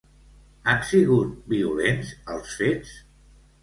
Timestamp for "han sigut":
0.71-1.37